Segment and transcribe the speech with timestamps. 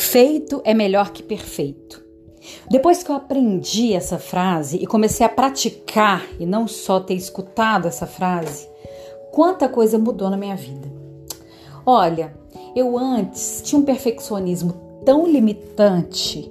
[0.00, 2.02] Feito é melhor que perfeito.
[2.70, 7.86] Depois que eu aprendi essa frase e comecei a praticar e não só ter escutado
[7.86, 8.66] essa frase,
[9.30, 10.90] quanta coisa mudou na minha vida.
[11.84, 12.34] Olha,
[12.74, 14.72] eu antes tinha um perfeccionismo
[15.04, 16.50] tão limitante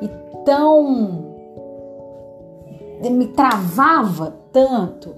[0.00, 0.08] e
[0.44, 1.34] tão.
[3.02, 5.12] me travava tanto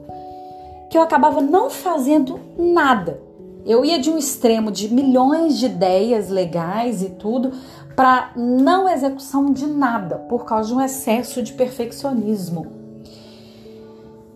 [0.90, 3.27] que eu acabava não fazendo nada.
[3.68, 7.52] Eu ia de um extremo de milhões de ideias legais e tudo
[7.94, 12.66] para não execução de nada por causa de um excesso de perfeccionismo.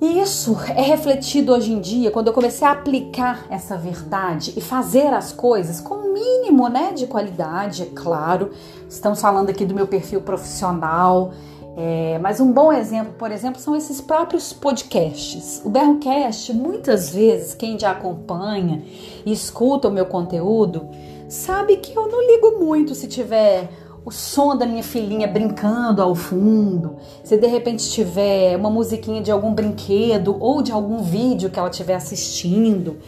[0.02, 4.60] E isso é refletido hoje em dia quando eu comecei a aplicar essa verdade e
[4.60, 8.50] fazer as coisas com o mínimo né, de qualidade, é claro.
[8.86, 11.32] Estamos falando aqui do meu perfil profissional,
[11.76, 15.62] é, mas um bom exemplo, por exemplo, são esses próprios podcasts.
[15.64, 18.82] O Berrocast, muitas vezes, quem já acompanha
[19.24, 20.88] e escuta o meu conteúdo,
[21.28, 23.70] sabe que eu não ligo muito se tiver
[24.04, 29.30] o som da minha filhinha brincando ao fundo, se de repente tiver uma musiquinha de
[29.30, 32.98] algum brinquedo ou de algum vídeo que ela estiver assistindo,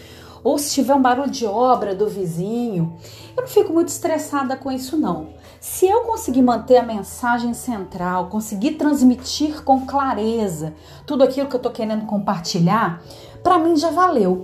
[0.42, 2.96] ou se tiver um barulho de obra do vizinho,
[3.36, 5.33] eu não fico muito estressada com isso não.
[5.66, 10.74] Se eu conseguir manter a mensagem central, conseguir transmitir com clareza
[11.06, 13.02] tudo aquilo que eu estou querendo compartilhar,
[13.42, 14.42] para mim já valeu,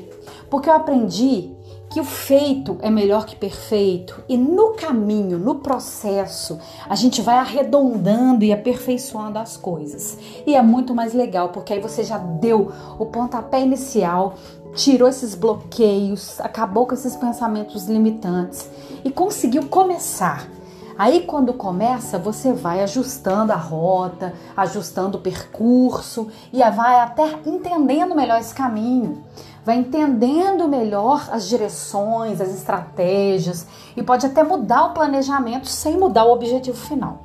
[0.48, 1.54] porque eu aprendi
[1.90, 7.36] que o feito é melhor que perfeito e no caminho, no processo, a gente vai
[7.36, 10.16] arredondando e aperfeiçoando as coisas.
[10.46, 14.36] E é muito mais legal porque aí você já deu o pontapé inicial,
[14.74, 18.70] tirou esses bloqueios, acabou com esses pensamentos limitantes
[19.04, 20.59] e conseguiu começar.
[21.00, 28.14] Aí quando começa, você vai ajustando a rota, ajustando o percurso e vai até entendendo
[28.14, 29.24] melhor esse caminho
[29.64, 36.24] vai entendendo melhor as direções, as estratégias e pode até mudar o planejamento sem mudar
[36.24, 37.22] o objetivo final.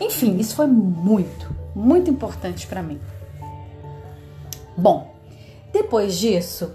[0.00, 3.00] Enfim, isso foi muito, muito importante para mim.
[4.76, 5.14] Bom,
[5.72, 6.72] depois disso,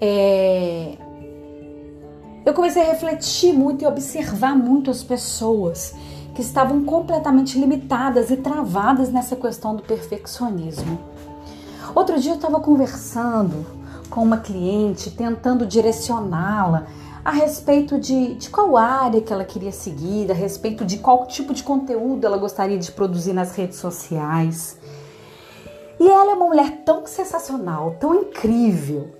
[0.00, 0.96] é...
[2.50, 5.94] eu comecei a refletir muito e observar muito as pessoas
[6.34, 10.98] que estavam completamente limitadas e travadas nessa questão do perfeccionismo.
[11.94, 13.64] Outro dia eu estava conversando
[14.10, 16.86] com uma cliente, tentando direcioná-la
[17.24, 21.54] a respeito de, de qual área que ela queria seguir, a respeito de qual tipo
[21.54, 24.76] de conteúdo ela gostaria de produzir nas redes sociais.
[26.00, 29.19] E ela é uma mulher tão sensacional, tão incrível.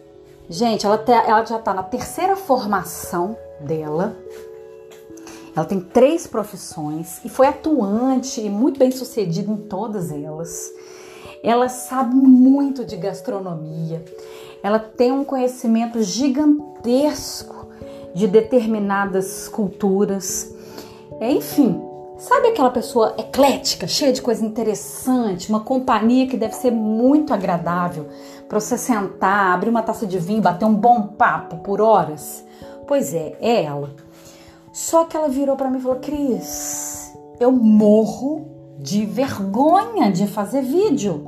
[0.50, 4.14] Gente, ela, te, ela já está na terceira formação dela.
[5.56, 10.70] Ela tem três profissões e foi atuante e muito bem sucedida em todas elas.
[11.42, 14.04] Ela sabe muito de gastronomia
[14.62, 17.68] ela tem um conhecimento gigantesco
[18.14, 20.54] de determinadas culturas.
[21.20, 21.80] Enfim,
[22.20, 28.08] sabe aquela pessoa eclética, cheia de coisa interessante, uma companhia que deve ser muito agradável
[28.46, 32.44] para você sentar, abrir uma taça de vinho, bater um bom papo por horas?
[32.86, 33.94] Pois é, é ela.
[34.72, 38.46] Só que ela virou para mim e falou: Cris, eu morro
[38.78, 41.26] de vergonha de fazer vídeo.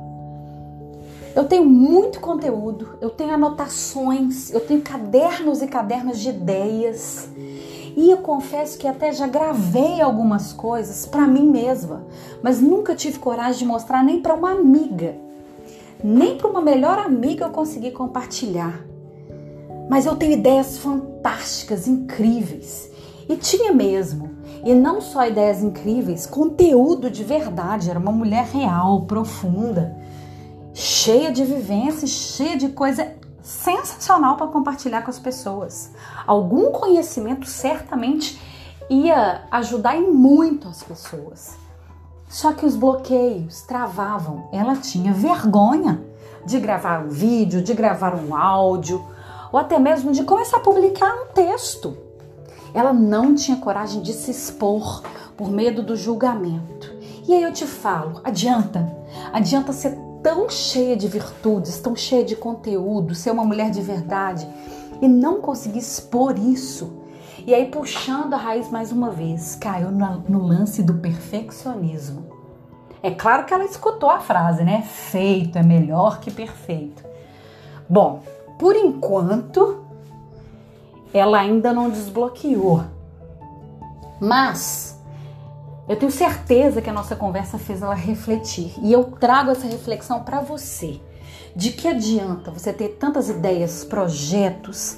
[1.35, 7.27] Eu tenho muito conteúdo, eu tenho anotações, eu tenho cadernos e cadernos de ideias.
[7.95, 12.03] E eu confesso que até já gravei algumas coisas para mim mesma,
[12.41, 15.15] mas nunca tive coragem de mostrar nem para uma amiga.
[16.03, 18.83] Nem para uma melhor amiga eu consegui compartilhar.
[19.89, 22.89] Mas eu tenho ideias fantásticas, incríveis.
[23.29, 24.31] E tinha mesmo.
[24.65, 27.89] E não só ideias incríveis, conteúdo de verdade.
[27.89, 29.95] Era uma mulher real, profunda
[30.73, 35.91] cheia de vivência, cheia de coisa sensacional para compartilhar com as pessoas.
[36.25, 38.41] Algum conhecimento certamente
[38.89, 41.55] ia ajudar em muito as pessoas.
[42.29, 44.47] Só que os bloqueios travavam.
[44.51, 46.01] Ela tinha vergonha
[46.45, 49.05] de gravar um vídeo, de gravar um áudio,
[49.51, 51.95] ou até mesmo de começar a publicar um texto.
[52.73, 55.03] Ela não tinha coragem de se expor
[55.37, 56.91] por medo do julgamento.
[57.27, 58.91] E aí eu te falo, adianta,
[59.31, 64.47] adianta ser tão cheia de virtudes, tão cheia de conteúdo, ser uma mulher de verdade
[65.01, 67.03] e não conseguir expor isso.
[67.45, 72.25] E aí, puxando a raiz mais uma vez, caiu no, lance do perfeccionismo.
[73.01, 74.81] É claro que ela escutou a frase, né?
[74.83, 77.03] Feito é melhor que perfeito.
[77.89, 78.21] Bom,
[78.57, 79.83] por enquanto,
[81.13, 82.85] ela ainda não desbloqueou.
[84.21, 84.92] Mas
[85.87, 90.23] eu tenho certeza que a nossa conversa fez ela refletir e eu trago essa reflexão
[90.23, 90.99] para você.
[91.55, 94.97] De que adianta você ter tantas ideias, projetos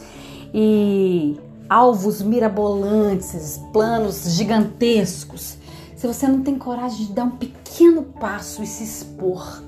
[0.53, 5.57] e alvos mirabolantes, planos gigantescos,
[5.95, 9.63] se você não tem coragem de dar um pequeno passo e se expor,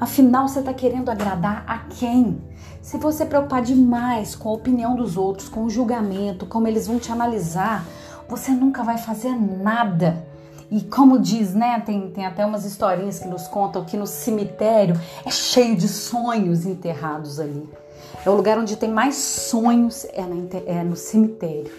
[0.00, 2.40] afinal você está querendo agradar a quem?
[2.80, 6.98] Se você preocupar demais com a opinião dos outros, com o julgamento, como eles vão
[6.98, 7.84] te analisar,
[8.28, 10.29] você nunca vai fazer nada.
[10.70, 11.82] E como diz, né?
[11.84, 14.94] Tem, tem até umas historinhas que nos contam que no cemitério
[15.24, 17.68] é cheio de sonhos enterrados ali.
[18.24, 20.36] É o lugar onde tem mais sonhos, é, na,
[20.66, 21.72] é no cemitério.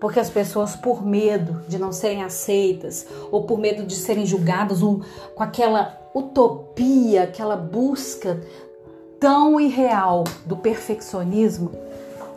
[0.00, 4.82] Porque as pessoas, por medo de não serem aceitas, ou por medo de serem julgadas,
[4.82, 5.02] ou
[5.34, 8.40] com aquela utopia, aquela busca
[9.18, 11.72] tão irreal do perfeccionismo,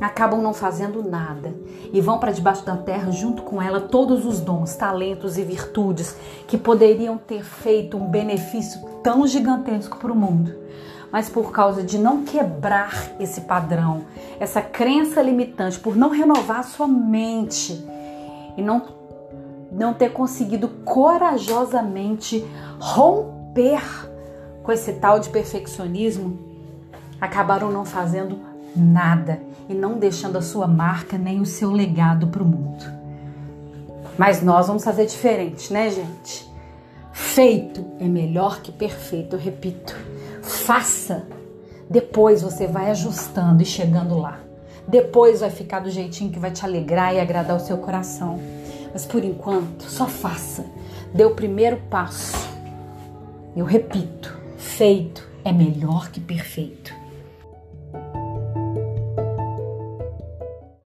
[0.05, 1.53] acabam não fazendo nada
[1.93, 6.15] e vão para debaixo da terra junto com ela todos os dons, talentos e virtudes
[6.47, 10.55] que poderiam ter feito um benefício tão gigantesco para o mundo.
[11.11, 14.05] Mas por causa de não quebrar esse padrão,
[14.39, 17.85] essa crença limitante, por não renovar sua mente
[18.57, 18.81] e não,
[19.71, 22.43] não ter conseguido corajosamente
[22.79, 23.81] romper
[24.63, 26.39] com esse tal de perfeccionismo,
[27.19, 32.43] acabaram não fazendo nada e não deixando a sua marca nem o seu legado para
[32.43, 32.85] o mundo.
[34.17, 36.49] Mas nós vamos fazer diferente, né, gente?
[37.11, 39.95] Feito é melhor que perfeito, eu repito.
[40.41, 41.25] Faça.
[41.89, 44.39] Depois você vai ajustando e chegando lá.
[44.87, 48.39] Depois vai ficar do jeitinho que vai te alegrar e agradar o seu coração.
[48.91, 50.65] Mas por enquanto, só faça.
[51.13, 52.49] Dê o primeiro passo.
[53.55, 57.00] Eu repito, feito é melhor que perfeito.